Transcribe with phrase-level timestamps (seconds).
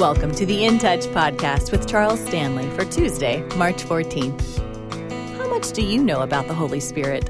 [0.00, 5.36] Welcome to the In Touch podcast with Charles Stanley for Tuesday, March 14th.
[5.36, 7.28] How much do you know about the Holy Spirit?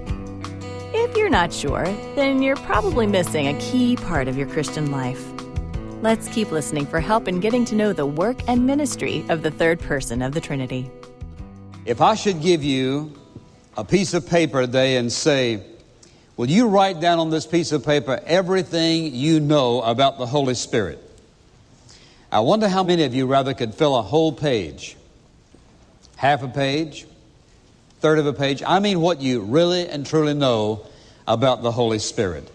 [0.95, 1.83] If you're not sure,
[2.15, 5.21] then you're probably missing a key part of your Christian life.
[6.01, 9.51] Let's keep listening for help in getting to know the work and ministry of the
[9.51, 10.89] third person of the Trinity.
[11.87, 13.13] If I should give you
[13.77, 15.61] a piece of paper today and say,
[16.37, 20.55] Will you write down on this piece of paper everything you know about the Holy
[20.55, 21.10] Spirit?
[22.33, 24.97] I wonder how many of you rather could fill a whole page,
[26.17, 27.07] half a page,
[28.01, 28.63] third of a page.
[28.65, 30.87] I mean, what you really and truly know
[31.27, 32.49] about the Holy Spirit.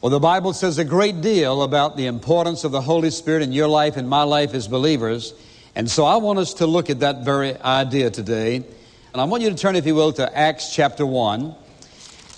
[0.00, 3.52] Well, the Bible says a great deal about the importance of the Holy Spirit in
[3.52, 5.34] your life and my life as believers.
[5.74, 8.56] And so I want us to look at that very idea today.
[8.56, 11.54] And I want you to turn, if you will, to Acts chapter 1.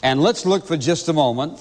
[0.03, 1.59] And let's look for just a moment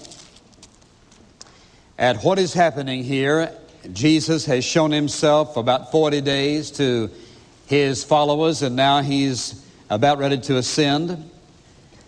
[1.98, 3.52] at what is happening here.
[3.94, 7.10] Jesus has shown himself about 40 days to
[7.68, 11.30] his followers, and now he's about ready to ascend.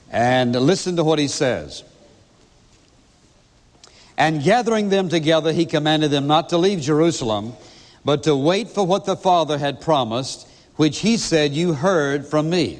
[0.09, 1.83] And listen to what he says.
[4.17, 7.53] And gathering them together, he commanded them not to leave Jerusalem,
[8.03, 10.47] but to wait for what the Father had promised,
[10.77, 12.79] which he said, You heard from me.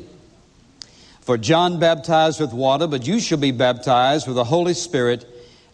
[1.22, 5.26] For John baptized with water, but you shall be baptized with the Holy Spirit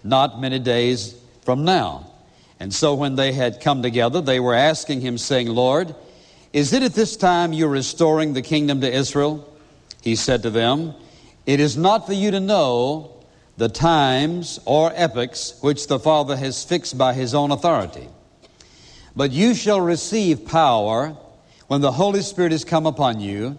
[0.04, 2.08] not many days from now.
[2.64, 5.94] And so when they had come together, they were asking him, saying, Lord,
[6.54, 9.54] is it at this time you're restoring the kingdom to Israel?
[10.02, 10.94] He said to them,
[11.46, 13.22] It is not for you to know
[13.58, 18.08] the times or epochs which the Father has fixed by his own authority.
[19.14, 21.18] But you shall receive power
[21.68, 23.58] when the Holy Spirit has come upon you,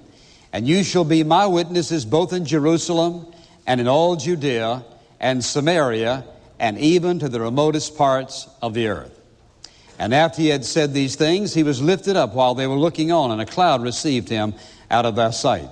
[0.51, 3.27] and you shall be my witnesses both in Jerusalem
[3.67, 4.83] and in all Judea
[5.21, 6.25] and Samaria
[6.59, 9.19] and even to the remotest parts of the earth.
[9.99, 13.13] And after he had said these things, he was lifted up while they were looking
[13.13, 14.55] on, and a cloud received him
[14.91, 15.69] out of their sight.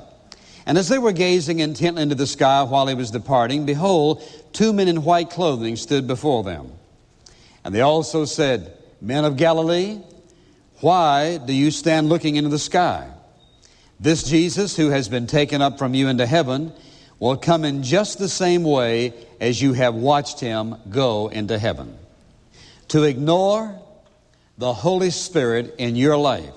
[0.64, 4.73] And as they were gazing intently into the sky while he was departing, behold, two
[4.73, 6.70] men in white clothing stood before them.
[7.64, 10.01] And they also said, Men of Galilee,
[10.80, 13.11] why do you stand looking into the sky?
[13.98, 16.73] This Jesus, who has been taken up from you into heaven,
[17.22, 21.96] will come in just the same way as you have watched him go into heaven.
[22.88, 23.80] To ignore
[24.58, 26.52] the Holy Spirit in your life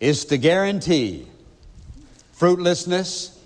[0.00, 1.28] is to guarantee
[2.32, 3.38] fruitlessness,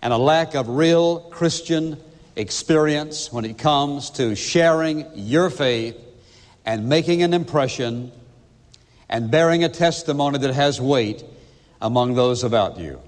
[0.00, 1.98] and a lack of real Christian
[2.34, 5.94] experience when it comes to sharing your faith
[6.64, 8.12] and making an impression
[9.10, 11.22] and bearing a testimony that has weight
[11.82, 12.98] among those about you.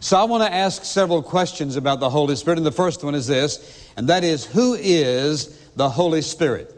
[0.00, 3.14] So I want to ask several questions about the Holy Spirit, and the first one
[3.14, 6.72] is this, and that is who is the Holy Spirit?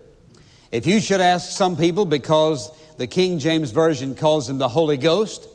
[0.70, 4.96] If you should ask some people, because the King James Version calls him the Holy
[4.96, 5.48] Ghost,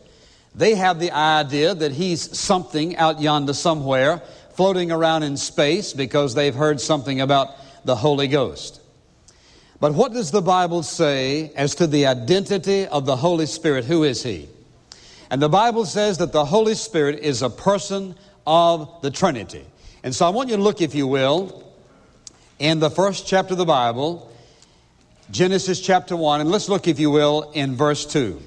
[0.55, 6.35] they have the idea that he's something out yonder somewhere floating around in space because
[6.35, 7.49] they've heard something about
[7.85, 8.81] the Holy Ghost.
[9.79, 13.85] But what does the Bible say as to the identity of the Holy Spirit?
[13.85, 14.47] Who is he?
[15.33, 18.13] And the Bible says that the Holy Spirit is a person
[18.45, 19.65] of the Trinity.
[20.03, 21.73] And so I want you to look, if you will,
[22.59, 24.31] in the first chapter of the Bible,
[25.31, 28.39] Genesis chapter 1, and let's look, if you will, in verse 2.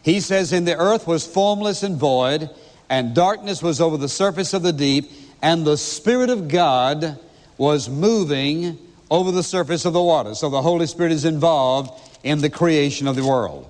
[0.00, 2.48] He says, And the earth was formless and void,
[2.88, 5.10] and darkness was over the surface of the deep,
[5.42, 7.18] and the Spirit of God
[7.58, 8.78] was moving
[9.10, 10.34] over the surface of the water.
[10.34, 13.68] So the Holy Spirit is involved in the creation of the world.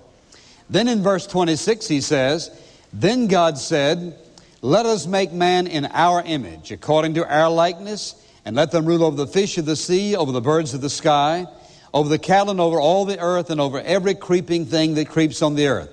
[0.71, 2.51] Then in verse 26, he says,
[2.93, 4.19] Then God said,
[4.63, 8.15] Let us make man in our image, according to our likeness,
[8.45, 10.91] and let them rule over the fish of the sea, over the birds of the
[10.91, 11.47] sky,
[11.93, 15.43] over the cattle, and over all the earth, and over every creeping thing that creeps
[15.43, 15.91] on the earth.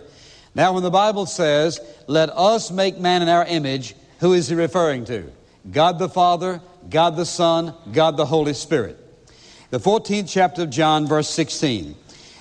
[0.53, 4.55] Now, when the Bible says, let us make man in our image, who is he
[4.55, 5.31] referring to?
[5.69, 8.97] God the Father, God the Son, God the Holy Spirit.
[9.69, 11.95] The 14th chapter of John, verse 16.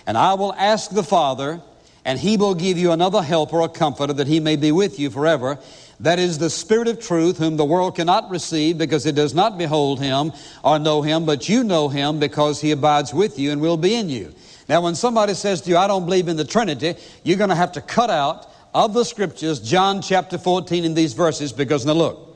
[0.07, 1.63] And I will ask the Father,
[2.05, 4.99] and he will give you another helper, or a comforter, that he may be with
[4.99, 5.59] you forever.
[6.01, 9.59] That is the Spirit of truth, whom the world cannot receive because it does not
[9.59, 10.33] behold him
[10.65, 13.95] or know him, but you know him because he abides with you and will be
[13.95, 14.33] in you.
[14.69, 17.57] Now, when somebody says to you, I don't believe in the Trinity, you're going to
[17.57, 21.93] have to cut out of the scriptures John chapter 14 in these verses because now
[21.93, 22.30] look.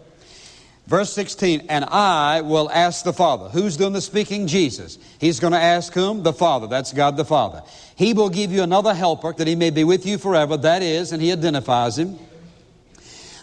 [0.86, 3.48] Verse 16, and I will ask the Father.
[3.48, 4.46] Who's doing the speaking?
[4.46, 4.98] Jesus.
[5.18, 6.22] He's going to ask whom?
[6.22, 6.66] The Father.
[6.66, 7.62] That's God the Father.
[7.96, 10.58] He will give you another helper that he may be with you forever.
[10.58, 12.18] That is, and he identifies him.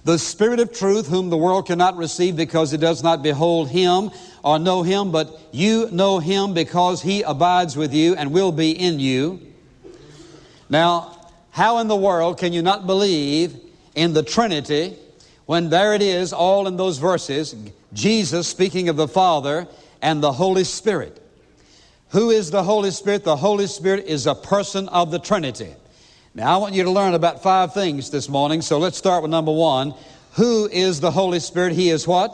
[0.03, 4.11] The Spirit of truth, whom the world cannot receive because it does not behold him
[4.43, 8.71] or know him, but you know him because he abides with you and will be
[8.71, 9.39] in you.
[10.69, 13.55] Now, how in the world can you not believe
[13.95, 14.97] in the Trinity
[15.51, 17.53] when there it is, all in those verses,
[17.91, 19.67] Jesus speaking of the Father
[20.01, 21.21] and the Holy Spirit?
[22.11, 23.25] Who is the Holy Spirit?
[23.25, 25.75] The Holy Spirit is a person of the Trinity.
[26.33, 29.31] Now, I want you to learn about five things this morning, so let's start with
[29.31, 29.93] number one.
[30.35, 31.73] Who is the Holy Spirit?
[31.73, 32.33] He is what?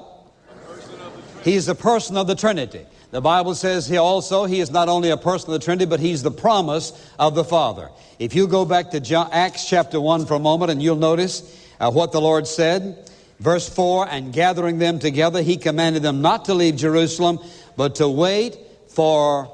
[1.44, 2.86] He is a person of the Trinity.
[3.10, 6.00] The Bible says he also, he is not only a person of the Trinity, but
[6.00, 7.90] he's the promise of the Father.
[8.20, 11.64] If you go back to John, Acts chapter 1 for a moment and you'll notice
[11.80, 13.10] uh, what the Lord said.
[13.40, 17.40] Verse 4 And gathering them together, he commanded them not to leave Jerusalem,
[17.76, 18.58] but to wait
[18.90, 19.46] for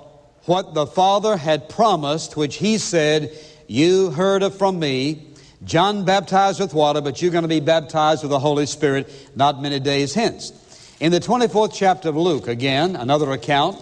[0.46, 3.32] what the Father had promised, which he said,
[3.68, 5.28] You heard of from me.
[5.64, 9.62] John baptized with water, but you're going to be baptized with the Holy Spirit not
[9.62, 10.52] many days hence.
[11.00, 13.82] In the 24th chapter of Luke, again, another account,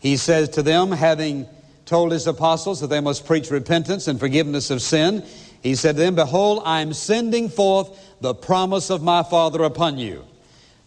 [0.00, 1.46] he says to them, having
[1.86, 5.24] told his apostles that they must preach repentance and forgiveness of sin,
[5.62, 9.98] he said to them, Behold, I am sending forth the promise of my Father upon
[9.98, 10.24] you.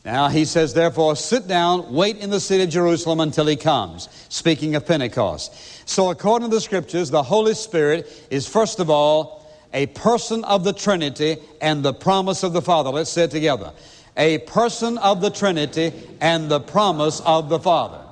[0.06, 4.10] Now he says, therefore, sit down, wait in the city of Jerusalem until he comes.
[4.30, 5.88] Speaking of Pentecost.
[5.88, 10.64] So, according to the scriptures, the Holy Spirit is, first of all, a person of
[10.64, 12.90] the Trinity and the promise of the Father.
[12.90, 13.72] Let's say it together
[14.16, 15.92] a person of the Trinity
[16.22, 18.03] and the promise of the Father.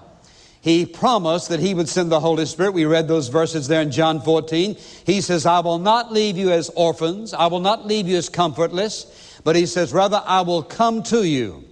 [0.61, 2.73] He promised that He would send the Holy Spirit.
[2.73, 4.77] We read those verses there in John 14.
[5.05, 7.33] He says, I will not leave you as orphans.
[7.33, 9.39] I will not leave you as comfortless.
[9.43, 11.65] But He says, rather, I will come to you.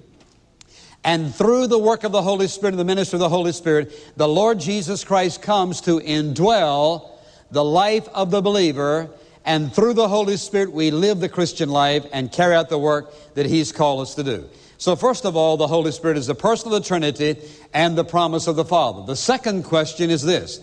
[1.03, 3.93] And through the work of the Holy Spirit and the ministry of the Holy Spirit,
[4.17, 7.11] the Lord Jesus Christ comes to indwell
[7.51, 9.09] the life of the believer
[9.45, 13.11] and through the Holy Spirit, we live the Christian life and carry out the work
[13.33, 14.49] that He's called us to do.
[14.79, 17.35] So, first of all, the Holy Spirit is the person of the Trinity
[17.73, 19.05] and the promise of the Father.
[19.05, 20.61] The second question is this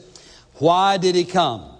[0.54, 1.70] Why did He come?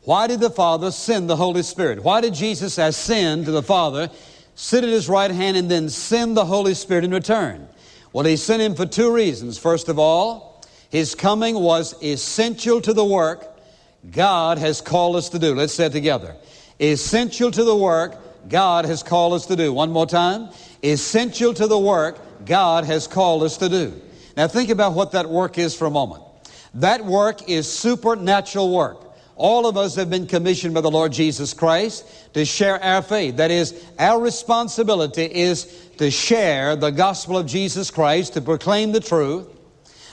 [0.00, 2.02] Why did the Father send the Holy Spirit?
[2.02, 4.10] Why did Jesus ascend to the Father,
[4.54, 7.68] sit at His right hand, and then send the Holy Spirit in return?
[8.14, 9.58] Well, He sent Him for two reasons.
[9.58, 13.46] First of all, His coming was essential to the work
[14.10, 15.54] God has called us to do.
[15.54, 16.34] Let's say it together.
[16.80, 18.16] Essential to the work
[18.48, 19.70] God has called us to do.
[19.70, 20.48] One more time.
[20.82, 24.00] Essential to the work God has called us to do.
[24.36, 26.22] Now think about what that work is for a moment.
[26.74, 29.10] That work is supernatural work.
[29.36, 32.04] All of us have been commissioned by the Lord Jesus Christ
[32.34, 33.36] to share our faith.
[33.36, 35.64] That is, our responsibility is
[35.96, 39.46] to share the gospel of Jesus Christ, to proclaim the truth,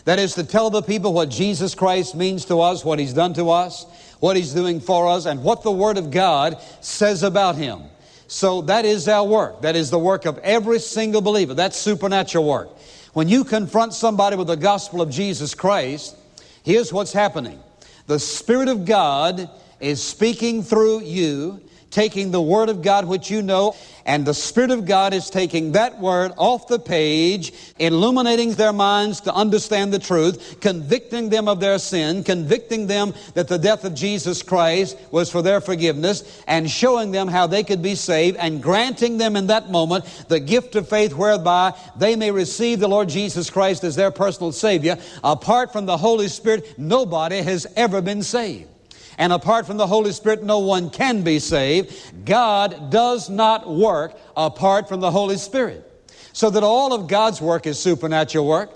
[0.05, 3.33] that is to tell the people what Jesus Christ means to us, what He's done
[3.33, 3.85] to us,
[4.21, 7.81] what He's doing for us, and what the Word of God says about Him.
[8.27, 9.61] So that is our work.
[9.61, 11.53] That is the work of every single believer.
[11.53, 12.69] That's supernatural work.
[13.13, 16.15] When you confront somebody with the gospel of Jesus Christ,
[16.63, 17.59] here's what's happening.
[18.05, 21.61] The Spirit of God is speaking through you
[21.91, 23.75] taking the Word of God, which you know,
[24.05, 29.21] and the Spirit of God is taking that Word off the page, illuminating their minds
[29.21, 33.93] to understand the truth, convicting them of their sin, convicting them that the death of
[33.93, 38.63] Jesus Christ was for their forgiveness, and showing them how they could be saved, and
[38.63, 43.09] granting them in that moment the gift of faith whereby they may receive the Lord
[43.09, 44.97] Jesus Christ as their personal Savior.
[45.23, 48.69] Apart from the Holy Spirit, nobody has ever been saved.
[49.17, 52.25] And apart from the Holy Spirit, no one can be saved.
[52.25, 55.83] God does not work apart from the Holy Spirit.
[56.33, 58.71] So that all of God's work is supernatural work.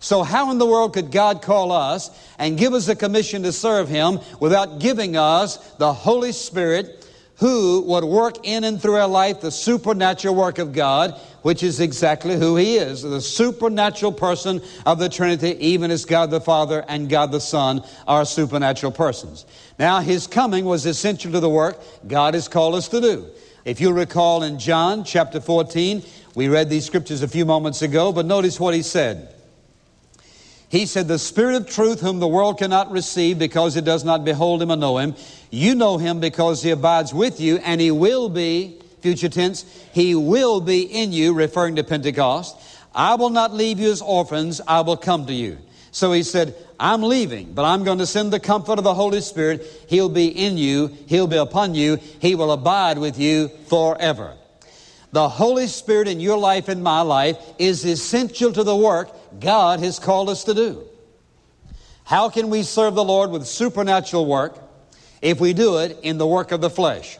[0.00, 3.52] So how in the world could God call us and give us a commission to
[3.52, 9.08] serve Him without giving us the Holy Spirit who would work in and through our
[9.08, 14.62] life the supernatural work of God, which is exactly who He is, the supernatural person
[14.86, 19.44] of the Trinity, even as God the Father and God the Son are supernatural persons.
[19.78, 23.26] Now, His coming was essential to the work God has called us to do.
[23.64, 26.02] If you recall in John chapter 14,
[26.34, 29.34] we read these scriptures a few moments ago, but notice what He said.
[30.72, 34.24] He said, The Spirit of truth, whom the world cannot receive because it does not
[34.24, 35.14] behold him or know him,
[35.50, 40.14] you know him because he abides with you, and he will be, future tense, he
[40.14, 42.56] will be in you, referring to Pentecost.
[42.94, 45.58] I will not leave you as orphans, I will come to you.
[45.90, 49.20] So he said, I'm leaving, but I'm going to send the comfort of the Holy
[49.20, 49.84] Spirit.
[49.88, 54.34] He'll be in you, He'll be upon you, He will abide with you forever.
[55.12, 59.80] The Holy Spirit in your life and my life is essential to the work God
[59.80, 60.84] has called us to do.
[62.04, 64.58] How can we serve the Lord with supernatural work
[65.20, 67.18] if we do it in the work of the flesh?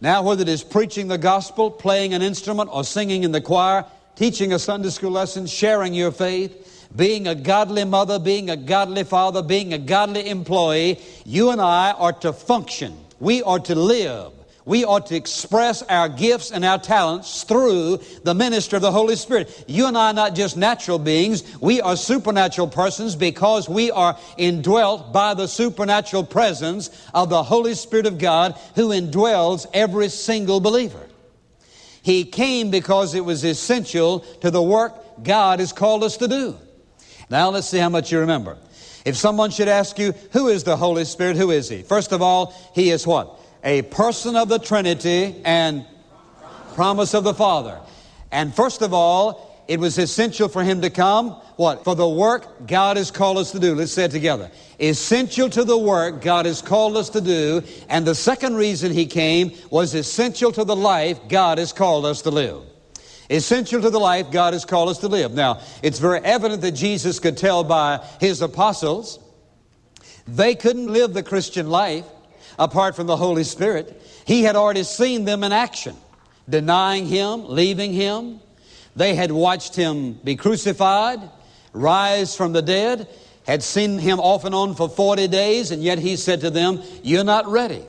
[0.00, 3.84] Now, whether it is preaching the gospel, playing an instrument, or singing in the choir,
[4.16, 9.04] teaching a Sunday school lesson, sharing your faith, being a godly mother, being a godly
[9.04, 12.96] father, being a godly employee, you and I are to function.
[13.20, 14.32] We are to live.
[14.70, 19.16] We ought to express our gifts and our talents through the ministry of the Holy
[19.16, 19.64] Spirit.
[19.66, 24.16] You and I are not just natural beings, we are supernatural persons because we are
[24.36, 30.60] indwelt by the supernatural presence of the Holy Spirit of God who indwells every single
[30.60, 31.04] believer.
[32.02, 36.56] He came because it was essential to the work God has called us to do.
[37.28, 38.56] Now let's see how much you remember.
[39.04, 41.36] If someone should ask you, who is the Holy Spirit?
[41.36, 41.82] Who is He?
[41.82, 43.38] First of all, He is what?
[43.62, 45.84] A person of the Trinity and
[46.74, 47.78] promise of the Father.
[48.32, 51.84] And first of all, it was essential for Him to come, what?
[51.84, 53.74] For the work God has called us to do.
[53.74, 54.50] Let's say it together.
[54.80, 57.62] Essential to the work God has called us to do.
[57.88, 62.22] And the second reason He came was essential to the life God has called us
[62.22, 62.62] to live
[63.30, 65.32] essential to the life God has called us to live.
[65.32, 69.20] Now, it's very evident that Jesus could tell by his apostles
[70.26, 72.04] they couldn't live the Christian life
[72.60, 74.00] apart from the Holy Spirit.
[74.26, 75.96] He had already seen them in action,
[76.48, 78.38] denying him, leaving him.
[78.94, 81.18] They had watched him be crucified,
[81.72, 83.08] rise from the dead,
[83.46, 86.82] had seen him off and on for 40 days, and yet he said to them,
[87.02, 87.82] You're not ready.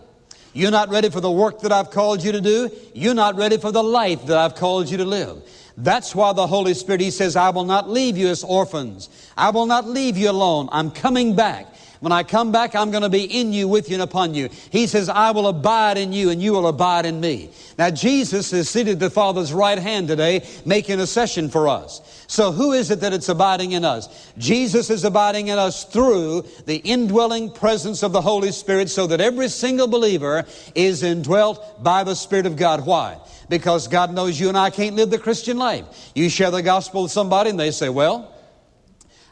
[0.53, 2.69] You're not ready for the work that I've called you to do.
[2.93, 5.43] You're not ready for the life that I've called you to live.
[5.77, 9.09] That's why the Holy Spirit, He says, I will not leave you as orphans.
[9.37, 10.69] I will not leave you alone.
[10.71, 11.70] I'm coming back.
[12.01, 14.49] When I come back, I'm going to be in you, with you, and upon you.
[14.71, 17.51] He says, I will abide in you, and you will abide in me.
[17.77, 22.25] Now, Jesus is seated at the Father's right hand today, making a session for us.
[22.25, 24.31] So, who is it that it's abiding in us?
[24.39, 29.21] Jesus is abiding in us through the indwelling presence of the Holy Spirit, so that
[29.21, 30.43] every single believer
[30.73, 32.83] is indwelt by the Spirit of God.
[32.83, 33.19] Why?
[33.47, 35.85] Because God knows you and I can't live the Christian life.
[36.15, 38.33] You share the gospel with somebody, and they say, Well,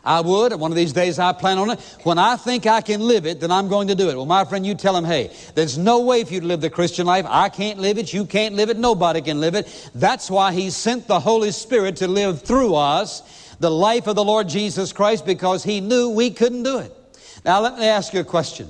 [0.03, 0.53] I would.
[0.53, 1.79] One of these days I plan on it.
[2.03, 4.15] When I think I can live it, then I'm going to do it.
[4.15, 6.69] Well, my friend, you tell him, hey, there's no way for you to live the
[6.69, 7.25] Christian life.
[7.27, 8.13] I can't live it.
[8.13, 8.77] You can't live it.
[8.77, 9.91] Nobody can live it.
[9.93, 13.23] That's why he sent the Holy Spirit to live through us
[13.59, 16.95] the life of the Lord Jesus Christ because he knew we couldn't do it.
[17.43, 18.69] Now, let me ask you a question.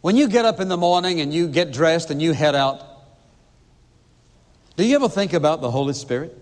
[0.00, 2.82] When you get up in the morning and you get dressed and you head out,
[4.76, 6.39] do you ever think about the Holy Spirit?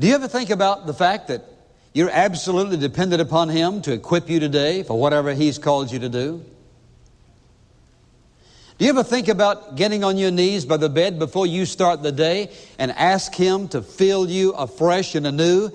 [0.00, 1.44] Do you ever think about the fact that
[1.92, 6.08] you're absolutely dependent upon Him to equip you today for whatever He's called you to
[6.08, 6.42] do?
[8.78, 12.02] Do you ever think about getting on your knees by the bed before you start
[12.02, 15.70] the day and ask Him to fill you afresh and anew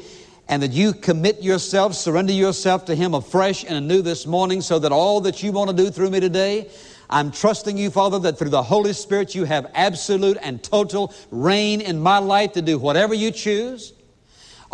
[0.50, 4.80] and that you commit yourself, surrender yourself to Him afresh and anew this morning so
[4.80, 6.68] that all that you want to do through me today,
[7.12, 11.80] I'm trusting you, Father, that through the Holy Spirit you have absolute and total reign
[11.80, 13.94] in my life to do whatever you choose.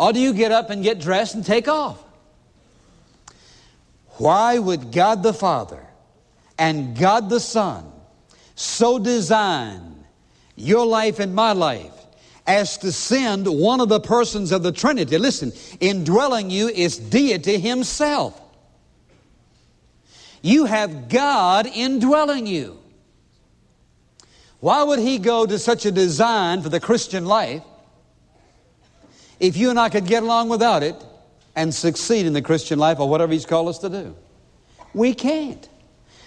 [0.02, 2.02] Or do you get up and get dressed and take off?
[4.16, 5.86] Why would God the Father
[6.58, 7.84] and God the Son
[8.56, 10.04] so design
[10.56, 11.94] your life and my life
[12.48, 15.18] as to send one of the persons of the Trinity?
[15.18, 18.40] Listen, indwelling you is deity Himself.
[20.42, 22.76] You have God indwelling you.
[24.58, 27.62] Why would He go to such a design for the Christian life
[29.42, 30.94] if you and I could get along without it
[31.56, 34.16] and succeed in the Christian life or whatever He's called us to do.
[34.94, 35.68] We can't.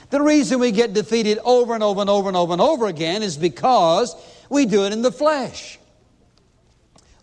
[0.09, 3.23] The reason we get defeated over and over and over and over and over again
[3.23, 4.13] is because
[4.49, 5.79] we do it in the flesh.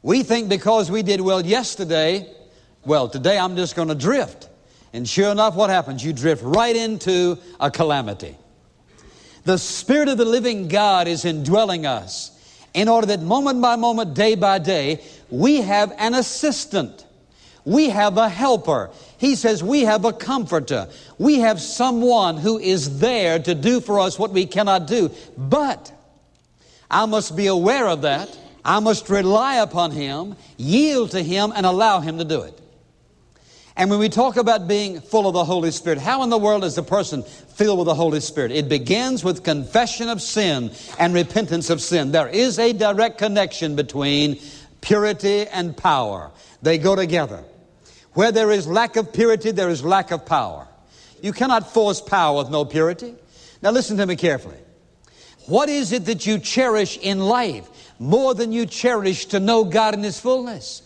[0.03, 2.27] We think because we did well yesterday,
[2.87, 4.49] well, today I'm just going to drift.
[4.95, 6.03] And sure enough, what happens?
[6.03, 8.37] You drift right into a calamity.
[9.45, 12.33] The Spirit of the living God is indwelling us
[12.75, 17.07] in order that moment by moment, day by day, we have an assistant.
[17.65, 18.91] We have a helper.
[19.17, 20.89] He says we have a comforter.
[21.17, 25.11] We have someone who is there to do for us what we cannot do.
[25.39, 25.91] But
[26.91, 28.37] I must be aware of that.
[28.63, 32.59] I must rely upon Him, yield to Him, and allow Him to do it.
[33.75, 36.63] And when we talk about being full of the Holy Spirit, how in the world
[36.63, 38.53] is a person filled with the Holy Spirit?
[38.53, 42.13] It begins with confession of sin and repentance of sin.
[42.13, 44.39] There is a direct connection between
[44.83, 46.31] purity and power.
[46.61, 47.43] They go together.
[48.13, 50.69] Where there is lack of purity, there is lack of power.
[51.23, 53.15] You cannot force power with no purity.
[53.63, 54.59] Now listen to me carefully.
[55.47, 59.95] What is it that you cherish in life more than you cherish to know God
[59.95, 60.83] in His fullness?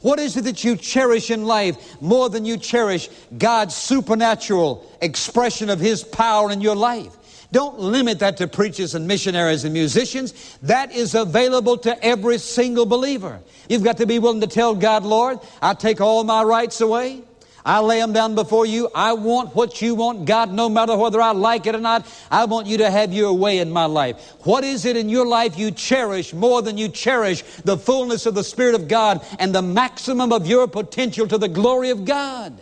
[0.00, 5.70] What is it that you cherish in life more than you cherish God's supernatural expression
[5.70, 7.16] of His power in your life?
[7.52, 10.58] Don't limit that to preachers and missionaries and musicians.
[10.62, 13.40] That is available to every single believer.
[13.68, 17.22] You've got to be willing to tell God, Lord, I take all my rights away.
[17.64, 18.88] I lay them down before you.
[18.94, 22.06] I want what you want, God, no matter whether I like it or not.
[22.30, 24.34] I want you to have your way in my life.
[24.44, 28.34] What is it in your life you cherish more than you cherish the fullness of
[28.34, 32.60] the Spirit of God and the maximum of your potential to the glory of God?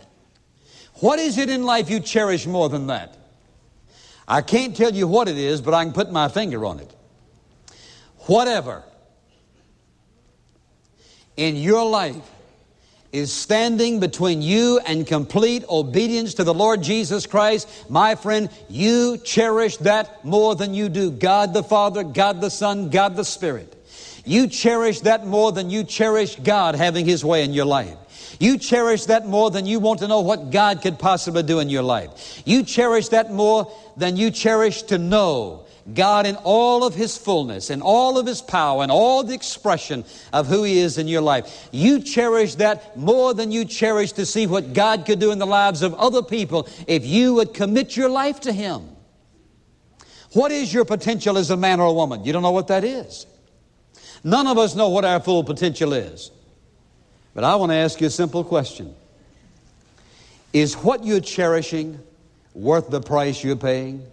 [0.95, 3.15] What is it in life you cherish more than that?
[4.29, 6.95] I can't tell you what it is, but I can put my finger on it.
[8.27, 8.83] Whatever
[11.35, 12.29] in your life
[13.11, 19.17] is standing between you and complete obedience to the Lord Jesus Christ, my friend, you
[19.17, 23.75] cherish that more than you do God the Father, God the Son, God the Spirit.
[24.25, 27.97] You cherish that more than you cherish God having His way in your life.
[28.39, 31.69] You cherish that more than you want to know what God could possibly do in
[31.69, 32.41] your life.
[32.45, 37.69] You cherish that more than you cherish to know God in all of His fullness
[37.69, 41.21] and all of His power and all the expression of who He is in your
[41.21, 41.69] life.
[41.71, 45.47] You cherish that more than you cherish to see what God could do in the
[45.47, 48.89] lives of other people if you would commit your life to Him.
[50.33, 52.23] What is your potential as a man or a woman?
[52.23, 53.25] You don't know what that is.
[54.23, 56.31] None of us know what our full potential is.
[57.33, 58.95] But I want to ask you a simple question
[60.53, 61.99] Is what you're cherishing
[62.53, 64.05] worth the price you're paying?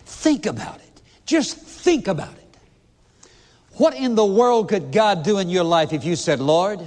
[0.00, 1.02] Think about it.
[1.26, 3.30] Just think about it.
[3.72, 6.80] What in the world could God do in your life if you said, Lord,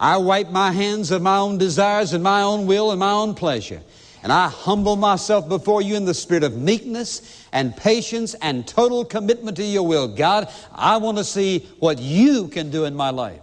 [0.00, 3.34] I wipe my hands of my own desires and my own will and my own
[3.34, 3.82] pleasure.
[4.28, 9.02] And I humble myself before you in the spirit of meekness and patience and total
[9.02, 10.06] commitment to your will.
[10.06, 13.40] God, I want to see what you can do in my life.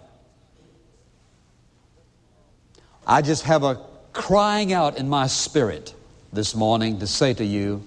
[3.04, 3.80] I just have a
[4.12, 5.92] crying out in my spirit
[6.32, 7.82] this morning to say to you,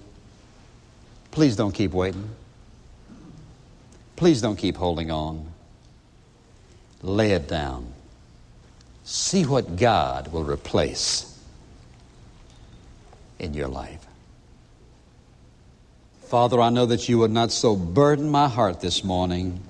[1.30, 2.28] please don't keep waiting.
[4.16, 5.50] Please don't keep holding on.
[7.00, 7.94] Lay it down.
[9.04, 11.29] See what God will replace
[13.40, 14.06] in your life.
[16.28, 19.60] Father, I know that you would not so burden my heart this morning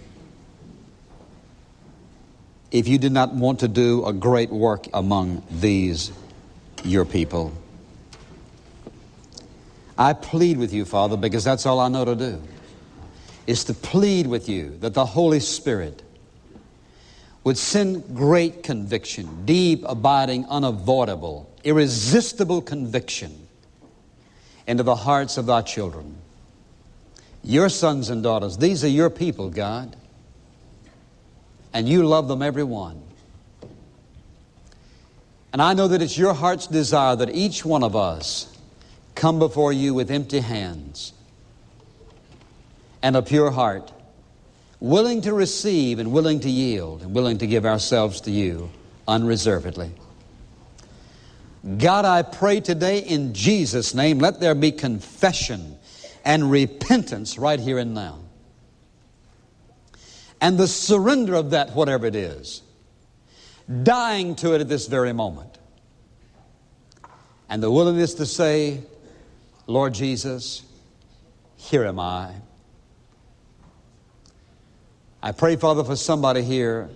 [2.71, 6.12] if you did not want to do a great work among these,
[6.85, 7.53] your people.
[9.97, 12.42] I plead with you, Father, because that's all I know to do,
[13.47, 16.03] is to plead with you that the Holy Spirit
[17.42, 23.39] would send great conviction, deep, abiding, unavoidable, irresistible conviction
[24.70, 26.14] into the hearts of thy children.
[27.42, 29.96] Your sons and daughters, these are your people, God.
[31.72, 33.02] And you love them, every one.
[35.52, 38.56] And I know that it's your heart's desire that each one of us
[39.16, 41.14] come before you with empty hands
[43.02, 43.90] and a pure heart,
[44.78, 48.70] willing to receive and willing to yield and willing to give ourselves to you
[49.09, 49.90] unreservedly.
[51.79, 55.77] God, I pray today in Jesus' name, let there be confession
[56.25, 58.20] and repentance right here and now.
[60.40, 62.62] And the surrender of that, whatever it is,
[63.83, 65.59] dying to it at this very moment.
[67.49, 68.81] And the willingness to say,
[69.66, 70.62] Lord Jesus,
[71.57, 72.33] here am I.
[75.23, 76.88] I pray, Father, for somebody here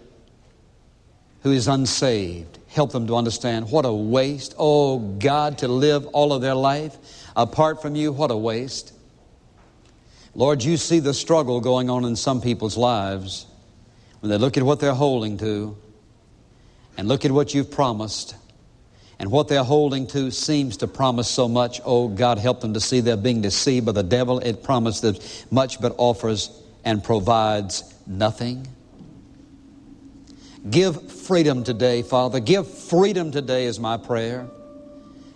[1.42, 2.58] who is unsaved.
[2.74, 4.56] Help them to understand what a waste.
[4.58, 6.96] Oh, God, to live all of their life
[7.36, 8.92] apart from you, what a waste.
[10.34, 13.46] Lord, you see the struggle going on in some people's lives
[14.18, 15.76] when they look at what they're holding to
[16.96, 18.34] and look at what you've promised
[19.20, 21.80] and what they're holding to seems to promise so much.
[21.84, 24.40] Oh, God, help them to see they're being deceived by the devil.
[24.40, 26.50] It promises much but offers
[26.84, 28.66] and provides nothing.
[30.70, 32.40] Give freedom today, Father.
[32.40, 34.48] Give freedom today, is my prayer.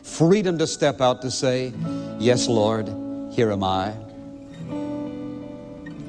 [0.02, 1.72] Freedom to step out to say,
[2.18, 2.88] Yes, Lord,
[3.30, 3.94] here am I.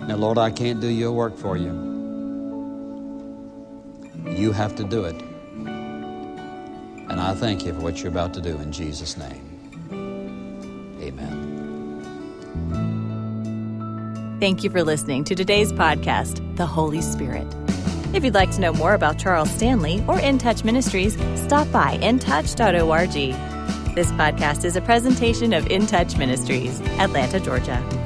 [0.08, 1.88] Now, Lord, I can't do your work for you.
[4.26, 5.22] You have to do it.
[7.10, 9.46] And I thank you for what you're about to do in Jesus' name.
[11.02, 11.58] Amen.
[14.40, 17.54] Thank you for listening to today's podcast, The Holy Spirit.
[18.12, 21.98] If you'd like to know more about Charles Stanley or In Touch Ministries, stop by
[21.98, 23.14] intouch.org.
[23.94, 27.99] This podcast is a presentation of In Touch Ministries, Atlanta, Georgia.